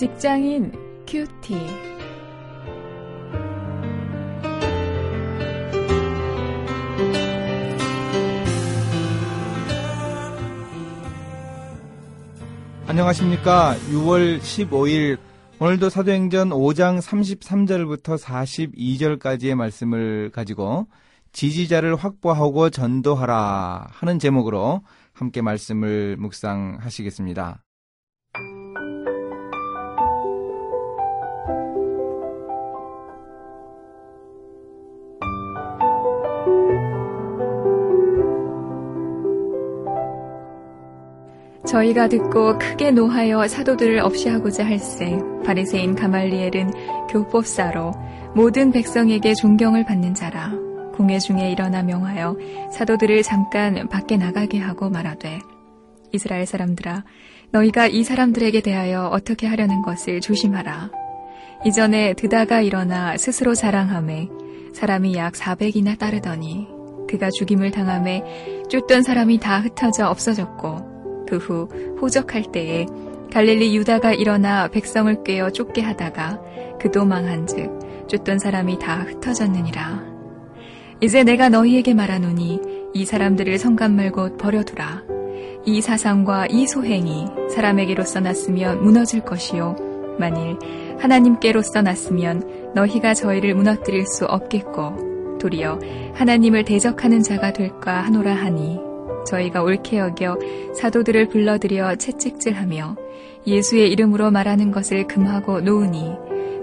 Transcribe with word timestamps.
직장인 0.00 0.72
큐티. 1.06 1.54
안녕하십니까. 12.86 13.76
6월 13.90 14.40
15일 14.40 15.18
오늘도 15.58 15.90
사도행전 15.90 16.48
5장 16.48 17.02
33절부터 17.02 18.18
42절까지의 18.18 19.54
말씀을 19.54 20.30
가지고 20.30 20.86
지지자를 21.32 21.94
확보하고 21.96 22.70
전도하라 22.70 23.88
하는 23.90 24.18
제목으로 24.18 24.80
함께 25.12 25.42
말씀을 25.42 26.16
묵상하시겠습니다. 26.16 27.62
저희가 41.70 42.08
듣고 42.08 42.58
크게 42.58 42.90
노하여 42.90 43.46
사도들을 43.46 44.00
없이 44.00 44.28
하고자 44.28 44.66
할세 44.66 45.18
바리새인 45.44 45.94
가말리엘은 45.94 47.06
교법사로 47.08 47.92
모든 48.34 48.72
백성에게 48.72 49.34
존경을 49.34 49.84
받는 49.84 50.14
자라 50.14 50.52
공회 50.94 51.20
중에 51.20 51.52
일어나 51.52 51.84
명하여 51.84 52.36
사도들을 52.72 53.22
잠깐 53.22 53.88
밖에 53.88 54.16
나가게 54.16 54.58
하고 54.58 54.90
말하되 54.90 55.38
이스라엘 56.12 56.44
사람들아 56.44 57.04
너희가 57.52 57.86
이 57.86 58.02
사람들에게 58.02 58.60
대하여 58.62 59.06
어떻게 59.06 59.46
하려는 59.46 59.82
것을 59.82 60.20
조심하라. 60.20 60.90
이전에 61.64 62.14
드다가 62.14 62.62
일어나 62.62 63.16
스스로 63.16 63.54
자랑함에 63.54 64.28
사람이 64.74 65.14
약 65.14 65.34
400이나 65.34 65.98
따르더니 65.98 66.66
그가 67.08 67.28
죽임을 67.30 67.70
당함에 67.70 68.24
쫓던 68.68 69.02
사람이 69.02 69.38
다 69.38 69.60
흩어져 69.60 70.08
없어졌고 70.08 70.89
그 71.30 71.36
후 71.36 71.68
호적할 72.00 72.50
때에 72.50 72.86
갈릴리 73.32 73.76
유다가 73.76 74.12
일어나 74.12 74.66
백성을 74.66 75.22
꿰어 75.22 75.50
쫓게 75.50 75.80
하다가 75.80 76.40
그도 76.80 77.04
망한즉 77.04 78.08
쫓던 78.08 78.40
사람이 78.40 78.80
다 78.80 79.02
흩어졌느니라. 79.02 80.02
이제 81.00 81.22
내가 81.22 81.48
너희에게 81.48 81.94
말하노니 81.94 82.60
이 82.92 83.04
사람들을 83.04 83.56
성감 83.58 83.94
말고 83.94 84.36
버려두라. 84.36 85.04
이 85.64 85.80
사상과 85.80 86.46
이 86.50 86.66
소행이 86.66 87.26
사람에게로서 87.54 88.18
났으면 88.20 88.82
무너질 88.82 89.20
것이요. 89.20 89.76
만일 90.18 90.58
하나님께로서 90.98 91.82
났으면 91.82 92.72
너희가 92.74 93.14
저희를 93.14 93.54
무너뜨릴 93.54 94.06
수 94.06 94.26
없겠고 94.26 95.38
도리어 95.38 95.78
하나님을 96.14 96.64
대적하는 96.64 97.22
자가 97.22 97.52
될까 97.52 98.00
하노라 98.00 98.34
하니 98.34 98.89
저희가 99.26 99.62
옳게 99.62 99.98
여겨 99.98 100.38
사도들을 100.74 101.28
불러들여 101.28 101.96
채찍질하며 101.96 102.96
예수의 103.46 103.90
이름으로 103.90 104.30
말하는 104.30 104.70
것을 104.70 105.06
금하고 105.06 105.60
놓으니 105.60 106.12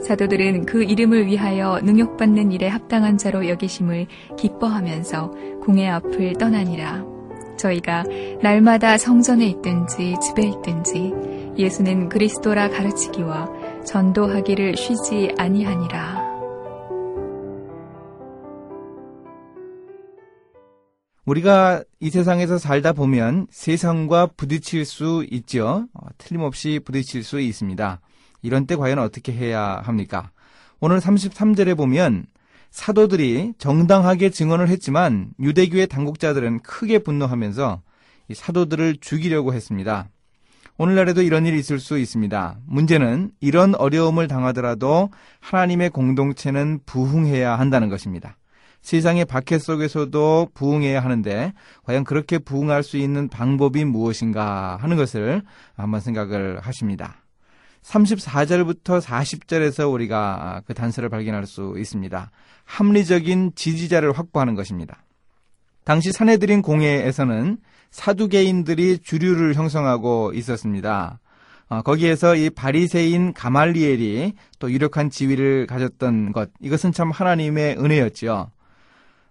사도들은 0.04 0.66
그 0.66 0.84
이름을 0.84 1.28
위하여 1.28 1.80
능욕받는 1.84 2.52
일에 2.52 2.68
합당한 2.68 3.18
자로 3.18 3.48
여기심을 3.50 4.08
기뻐하면서 4.38 5.32
공회 5.64 5.88
앞을 5.88 6.34
떠나니라. 6.34 7.04
저희가 7.58 8.04
날마다 8.42 8.98
성전에 8.98 9.48
있든지 9.48 10.16
집에 10.22 10.44
있든지 10.44 11.14
예수는 11.58 12.10
그리스도라 12.10 12.70
가르치기와 12.70 13.50
전도하기를 13.84 14.78
쉬지 14.78 15.34
아니하니라. 15.38 16.27
우리가 21.28 21.84
이 22.00 22.10
세상에서 22.10 22.58
살다 22.58 22.94
보면 22.94 23.48
세상과 23.52 24.28
부딪힐 24.38 24.86
수 24.86 25.26
있죠. 25.30 25.88
어, 25.94 26.08
틀림없이 26.18 26.80
부딪힐 26.84 27.22
수 27.22 27.42
있습니다. 27.42 28.00
이런 28.44 28.66
때 28.66 28.78
과연 28.78 28.98
어떻게 28.98 29.34
해야 29.34 29.82
합니까? 29.84 30.32
오늘 30.80 31.00
33절에 31.00 31.76
보면 31.76 32.28
사도들이 32.72 33.56
정당하게 33.58 34.30
증언을 34.30 34.70
했지만 34.70 35.32
유대교의 35.42 35.88
당국자들은 35.88 36.62
크게 36.62 37.00
분노하면서 37.00 37.82
사도들을 38.34 38.98
죽이려고 39.02 39.54
했습니다. 39.54 40.08
오늘날에도 40.78 41.24
이런 41.24 41.46
일이 41.46 41.60
있을 41.60 41.80
수 41.80 41.98
있습니다. 41.98 42.60
문제는 42.66 43.32
이런 43.42 43.76
어려움을 43.76 44.30
당하더라도 44.30 45.10
하나님의 45.42 45.90
공동체는 45.90 46.80
부흥해야 46.86 47.60
한다는 47.60 47.90
것입니다. 47.90 48.37
세상의 48.82 49.26
박해 49.26 49.60
속에서도 49.60 50.50
부흥해야 50.54 51.04
하는데 51.04 51.54
과연 51.84 52.04
그렇게 52.04 52.38
부흥할 52.38 52.84
수 52.84 52.98
있는 52.98 53.28
방법이 53.28 53.86
무엇인가 53.86 54.78
하는 54.80 54.98
것을 54.98 55.42
한번 55.76 56.00
생각을 56.00 56.60
하십니다. 56.62 57.24
34절부터 57.84 59.02
40절에서 59.02 59.92
우리가 59.92 60.62
그 60.66 60.74
단서를 60.74 61.10
발견할 61.10 61.46
수 61.46 61.76
있습니다. 61.78 62.32
합리적인 62.66 63.54
지지자를 63.56 64.12
확보하는 64.12 64.56
것입니다. 64.56 65.04
당시 65.84 66.12
사내들인 66.12 66.62
공회에서는 66.62 67.58
사두개인들이 67.92 69.00
주류를 69.00 69.56
형성하고 69.56 70.34
있었습니다. 70.34 71.20
어, 71.70 71.82
거기에서 71.82 72.36
이 72.36 72.50
바리새인 72.50 73.34
가말리엘이 73.34 74.34
또 74.60 74.72
유력한 74.72 75.10
지위를 75.10 75.68
가졌던 75.68 76.32
것 76.32 76.50
이것은 76.62 76.92
참 76.92 77.12
하나님의 77.12 77.78
은혜였지요. 77.78 78.52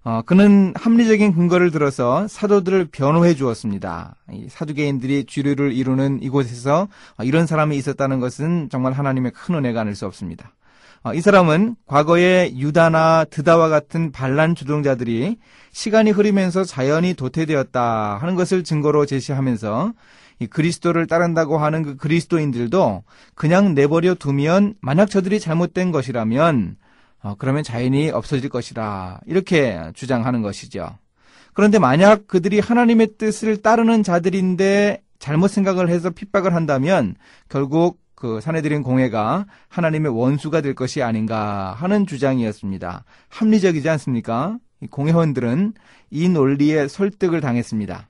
어, 0.06 0.22
그는 0.22 0.72
합리적인 0.76 1.34
근거를 1.34 1.72
들어서 1.72 2.28
사도들을 2.28 2.90
변호해 2.92 3.34
주었습니다. 3.34 4.14
사두개인들이 4.50 5.24
주류를 5.24 5.72
이루는 5.72 6.22
이곳에서 6.22 6.86
어, 7.18 7.24
이런 7.24 7.48
사람이 7.48 7.76
있었다는 7.76 8.20
것은 8.20 8.68
정말 8.70 8.92
하나님의 8.92 9.32
큰 9.32 9.56
은혜가 9.56 9.80
아닐 9.80 9.96
수 9.96 10.06
없습니다. 10.06 10.52
어, 11.02 11.12
이 11.12 11.20
사람은 11.20 11.74
과거에 11.88 12.52
유다나 12.56 13.24
드다와 13.30 13.68
같은 13.68 14.12
반란 14.12 14.54
주동자들이 14.54 15.38
시간이 15.72 16.12
흐르면서 16.12 16.62
자연이 16.62 17.14
도태되었다 17.14 18.18
하는 18.18 18.36
것을 18.36 18.62
증거로 18.62 19.06
제시하면서 19.06 19.92
그리스도를 20.48 21.08
따른다고 21.08 21.58
하는 21.58 21.82
그 21.82 21.96
그리스도인들도 21.96 23.02
그냥 23.34 23.74
내버려 23.74 24.14
두면 24.14 24.74
만약 24.80 25.10
저들이 25.10 25.40
잘못된 25.40 25.90
것이라면 25.90 26.76
어, 27.26 27.34
그러면 27.36 27.64
자연이 27.64 28.10
없어질 28.10 28.48
것이라 28.48 29.20
이렇게 29.26 29.80
주장하는 29.94 30.42
것이죠. 30.42 30.96
그런데 31.54 31.80
만약 31.80 32.28
그들이 32.28 32.60
하나님의 32.60 33.16
뜻을 33.18 33.62
따르는 33.62 34.04
자들인데 34.04 35.02
잘못 35.18 35.48
생각을 35.48 35.88
해서 35.88 36.10
핍박을 36.10 36.54
한다면 36.54 37.16
결국 37.48 37.98
그 38.14 38.40
사내들인 38.40 38.82
공회가 38.82 39.46
하나님의 39.68 40.16
원수가 40.16 40.60
될 40.60 40.74
것이 40.74 41.02
아닌가 41.02 41.74
하는 41.76 42.06
주장이었습니다. 42.06 43.04
합리적이지 43.28 43.88
않습니까? 43.88 44.58
공회원들은 44.90 45.74
이 46.10 46.28
논리에 46.28 46.86
설득을 46.86 47.40
당했습니다. 47.40 48.08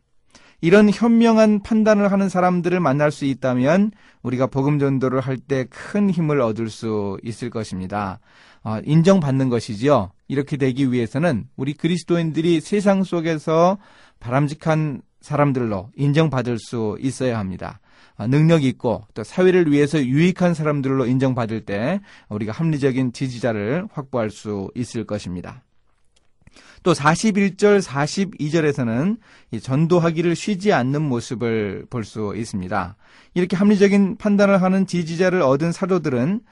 이런 0.61 0.89
현명한 0.91 1.63
판단을 1.63 2.11
하는 2.11 2.29
사람들을 2.29 2.81
만날 2.81 3.11
수 3.11 3.25
있다면 3.25 3.93
우리가 4.23 4.47
복음 4.47 4.79
전도를 4.79 5.21
할 5.21 5.37
때 5.37 5.65
큰 5.65 6.11
힘을 6.11 6.41
얻을 6.41 6.71
수 6.71 7.19
있을 7.23 7.51
것입니다. 7.51 8.21
어, 8.65 8.81
인정받는 8.85 9.49
것이지요. 9.49 10.11
이렇게 10.29 10.57
되기 10.57 10.91
위해서는 10.91 11.47
우리 11.57 11.73
그리스도인들이 11.75 12.61
세상 12.61 13.05
속에서 13.05 13.79
바람직한 14.19 15.03
사람들로 15.21 15.91
인정받을 15.97 16.59
수 16.59 16.97
있어야 17.01 17.39
합니다. 17.39 17.81
어, 18.17 18.27
능력 18.27 18.65
있고 18.65 19.05
또 19.15 19.23
사회를 19.23 19.71
위해서 19.71 20.03
유익한 20.03 20.55
사람들로 20.55 21.07
인정받을 21.07 21.65
때 21.65 22.01
우리가 22.29 22.53
합리적인 22.53 23.13
지지자를 23.13 23.89
확보할 23.93 24.31
수 24.31 24.71
있을 24.75 25.05
것입니다. 25.05 25.63
또 26.87 26.93
41절, 26.93 27.83
42절에서는 27.83 29.19
전도하기를 29.61 30.37
쉬지 30.37 30.73
않는 30.73 31.03
모습을 31.03 31.85
볼 31.91 32.05
수 32.05 32.33
있습니다. 32.37 32.97
이렇게 33.35 33.57
합리적인 33.57 34.19
판단을 34.19 34.63
하는 34.63 34.87
지지자를 34.87 35.43
얻은 35.43 35.73
사도들은 35.73 36.43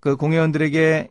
그 0.00 0.16
공회원들에게 0.16 1.08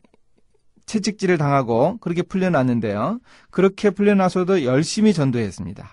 채찍질을 0.87 1.37
당하고 1.37 1.99
그렇게 2.01 2.21
풀려났는데요. 2.21 3.21
그렇게 3.49 3.91
풀려나서도 3.91 4.65
열심히 4.65 5.13
전도했습니다. 5.13 5.89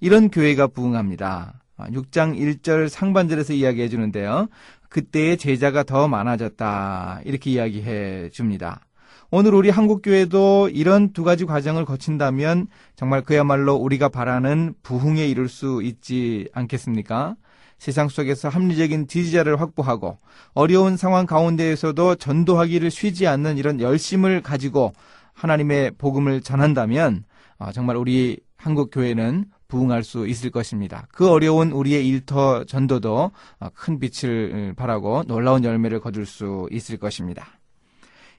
이런 0.00 0.28
교회가 0.28 0.66
부흥합니다. 0.66 1.62
6장 1.78 2.38
1절 2.38 2.90
상반절에서 2.90 3.54
이야기해 3.54 3.88
주는데요. 3.88 4.48
그때의 4.90 5.38
제자가 5.38 5.84
더 5.84 6.06
많아졌다. 6.06 7.22
이렇게 7.24 7.52
이야기해 7.52 8.28
줍니다. 8.28 8.82
오늘 9.32 9.54
우리 9.54 9.70
한국교회도 9.70 10.70
이런 10.72 11.12
두 11.12 11.22
가지 11.22 11.44
과정을 11.44 11.84
거친다면 11.84 12.66
정말 12.96 13.22
그야말로 13.22 13.76
우리가 13.76 14.08
바라는 14.08 14.74
부흥에 14.82 15.28
이룰 15.28 15.48
수 15.48 15.82
있지 15.84 16.48
않겠습니까? 16.52 17.36
세상 17.78 18.08
속에서 18.08 18.48
합리적인 18.48 19.06
지지자를 19.06 19.60
확보하고 19.60 20.18
어려운 20.52 20.96
상황 20.96 21.26
가운데에서도 21.26 22.16
전도하기를 22.16 22.90
쉬지 22.90 23.28
않는 23.28 23.56
이런 23.56 23.80
열심을 23.80 24.42
가지고 24.42 24.92
하나님의 25.32 25.92
복음을 25.92 26.40
전한다면 26.40 27.22
어, 27.58 27.70
정말 27.70 27.96
우리 27.96 28.40
한국 28.56 28.90
교회는 28.92 29.44
부흥할 29.68 30.02
수 30.02 30.26
있을 30.26 30.50
것입니다. 30.50 31.06
그 31.12 31.30
어려운 31.30 31.70
우리의 31.70 32.06
일터 32.08 32.64
전도도 32.64 33.30
어, 33.60 33.68
큰 33.74 34.00
빛을 34.00 34.74
발하고 34.76 35.22
놀라운 35.28 35.62
열매를 35.62 36.00
거둘 36.00 36.26
수 36.26 36.68
있을 36.72 36.96
것입니다. 36.96 37.59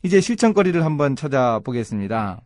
이제 0.03 0.19
실천거리를 0.19 0.83
한번 0.83 1.15
찾아보겠습니다. 1.15 2.42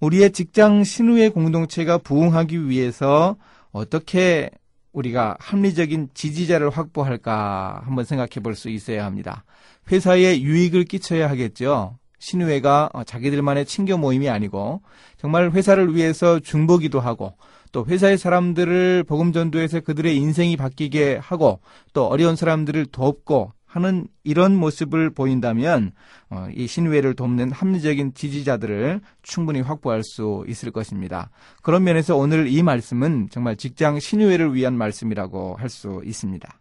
우리의 0.00 0.30
직장 0.32 0.84
신우의 0.84 1.30
공동체가 1.30 1.98
부흥하기 1.98 2.68
위해서 2.68 3.36
어떻게 3.72 4.50
우리가 4.92 5.36
합리적인 5.40 6.10
지지자를 6.14 6.70
확보할까 6.70 7.82
한번 7.84 8.04
생각해 8.04 8.40
볼 8.42 8.54
수 8.54 8.68
있어야 8.68 9.04
합니다. 9.04 9.44
회사에 9.90 10.40
유익을 10.40 10.84
끼쳐야 10.84 11.28
하겠죠. 11.28 11.98
신우회가 12.20 12.90
자기들만의 13.04 13.66
친교 13.66 13.98
모임이 13.98 14.28
아니고 14.28 14.82
정말 15.16 15.50
회사를 15.50 15.94
위해서 15.96 16.38
중보기도 16.38 17.00
하고 17.00 17.34
또 17.72 17.84
회사의 17.84 18.18
사람들을 18.18 19.02
복음 19.02 19.32
전도에서 19.32 19.80
그들의 19.80 20.16
인생이 20.16 20.56
바뀌게 20.56 21.18
하고 21.20 21.58
또 21.92 22.06
어려운 22.06 22.36
사람들을 22.36 22.86
돕고 22.86 23.52
하는 23.74 24.06
이런 24.22 24.54
모습을 24.54 25.10
보인다면 25.10 25.90
어, 26.30 26.46
이 26.54 26.68
신회를 26.68 27.14
돕는 27.14 27.50
합리적인 27.50 28.14
지지자들을 28.14 29.00
충분히 29.22 29.60
확보할 29.60 30.04
수 30.04 30.44
있을 30.46 30.70
것입니다. 30.70 31.30
그런 31.60 31.82
면에서 31.82 32.16
오늘 32.16 32.46
이 32.46 32.62
말씀은 32.62 33.30
정말 33.32 33.56
직장 33.56 33.98
신회를 33.98 34.54
위한 34.54 34.78
말씀이라고 34.78 35.56
할 35.56 35.68
수 35.68 36.02
있습니다. 36.04 36.60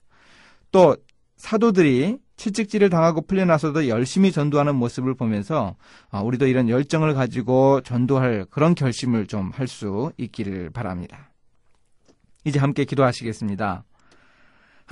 또 0.71 0.97
사도들이 1.37 2.17
채찍질을 2.35 2.89
당하고 2.89 3.21
풀려나서도 3.27 3.89
열심히 3.89 4.31
전도하는 4.31 4.73
모습을 4.75 5.13
보면서 5.13 5.75
어, 6.11 6.23
우리도 6.23 6.47
이런 6.47 6.67
열정을 6.67 7.13
가지고 7.13 7.81
전도할 7.81 8.47
그런 8.49 8.73
결심을 8.73 9.27
좀 9.27 9.51
할 9.53 9.67
수 9.67 10.11
있기를 10.17 10.71
바랍니다. 10.71 11.29
이제 12.43 12.57
함께 12.57 12.85
기도하시겠습니다. 12.85 13.83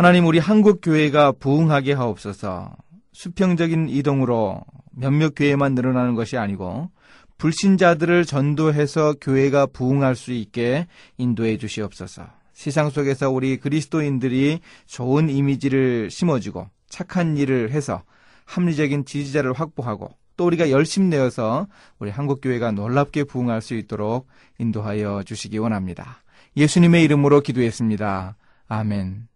하나님 0.01 0.25
우리 0.25 0.39
한국 0.39 0.79
교회가 0.81 1.31
부흥하게 1.33 1.93
하옵소서. 1.93 2.75
수평적인 3.13 3.87
이동으로 3.87 4.59
몇몇 4.89 5.33
교회만 5.35 5.75
늘어나는 5.75 6.15
것이 6.15 6.37
아니고 6.37 6.89
불신자들을 7.37 8.25
전도해서 8.25 9.13
교회가 9.21 9.67
부흥할 9.67 10.15
수 10.15 10.31
있게 10.31 10.87
인도해 11.19 11.59
주시옵소서. 11.59 12.25
세상 12.51 12.89
속에서 12.89 13.29
우리 13.29 13.57
그리스도인들이 13.57 14.61
좋은 14.87 15.29
이미지를 15.29 16.09
심어주고 16.09 16.67
착한 16.89 17.37
일을 17.37 17.69
해서 17.69 18.01
합리적인 18.45 19.05
지지자를 19.05 19.53
확보하고 19.53 20.09
또 20.35 20.47
우리가 20.47 20.71
열심 20.71 21.11
내어서 21.11 21.67
우리 21.99 22.09
한국교회가 22.09 22.71
놀랍게 22.71 23.25
부흥할 23.25 23.61
수 23.61 23.75
있도록 23.75 24.25
인도하여 24.57 25.21
주시기 25.21 25.59
원합니다. 25.59 26.23
예수님의 26.57 27.03
이름으로 27.03 27.41
기도했습니다. 27.41 28.35
아멘. 28.67 29.30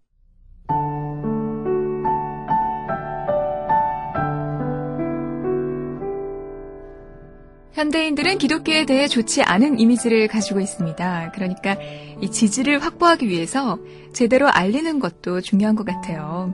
현대인들은 7.76 8.38
기독교에 8.38 8.86
대해 8.86 9.10
좋지 9.10 9.44
않은 9.44 9.80
이미지를 9.80 10.30
가지고 10.30 10.62
있습니다. 10.62 11.32
그러니까 11.36 11.76
이 12.22 12.32
지지를 12.32 12.80
확보하기 12.80 13.28
위해서 13.28 13.78
제대로 14.14 14.48
알리는 14.48 15.00
것도 15.00 15.42
중요한 15.42 15.76
것 15.76 15.86
같아요. 15.86 16.54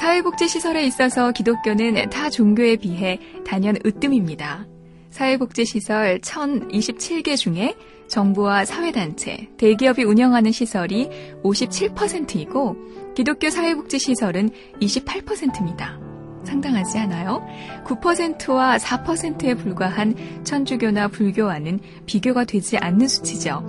사회복지시설에 0.00 0.84
있어서 0.86 1.30
기독교는 1.30 2.10
타 2.10 2.28
종교에 2.28 2.74
비해 2.74 3.20
단연 3.46 3.76
으뜸입니다. 3.86 4.66
사회복지시설 5.10 6.18
1027개 6.20 7.36
중에 7.36 7.76
정부와 8.08 8.64
사회단체, 8.64 9.48
대기업이 9.58 10.02
운영하는 10.02 10.50
시설이 10.50 11.08
57%이고 11.44 12.76
기독교 13.14 13.48
사회복지시설은 13.48 14.50
28%입니다. 14.80 16.01
상당하지 16.44 16.98
않아요? 16.98 17.46
9%와 17.84 18.76
4%에 18.76 19.54
불과한 19.54 20.14
천주교나 20.44 21.08
불교와는 21.08 21.80
비교가 22.06 22.44
되지 22.44 22.78
않는 22.78 23.08
수치죠. 23.08 23.62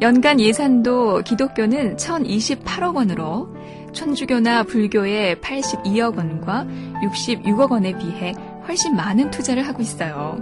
연간 0.00 0.40
예산도 0.40 1.22
기독교는 1.22 1.96
1028억 1.96 2.96
원으로 2.96 3.54
천주교나 3.92 4.64
불교의 4.64 5.36
82억 5.36 6.16
원과 6.16 6.66
66억 7.04 7.70
원에 7.70 7.96
비해 7.96 8.34
훨씬 8.66 8.96
많은 8.96 9.30
투자를 9.30 9.66
하고 9.66 9.82
있어요. 9.82 10.38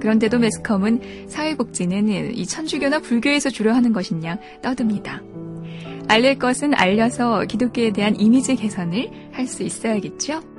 그런데도 0.00 0.38
매스컴은 0.38 1.28
사회복지는 1.28 2.34
이 2.34 2.46
천주교나 2.46 2.98
불교에서 2.98 3.50
주로 3.50 3.72
하는 3.72 3.92
것이냐 3.92 4.38
떠듭니다. 4.62 5.22
알릴 6.08 6.38
것은 6.38 6.74
알려서 6.74 7.44
기독교에 7.44 7.90
대한 7.92 8.18
이미지 8.18 8.56
개선을 8.56 9.30
할 9.32 9.46
수 9.46 9.62
있어야겠죠? 9.62 10.53